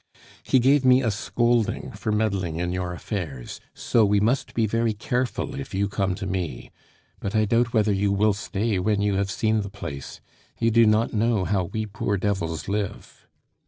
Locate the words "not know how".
10.87-11.65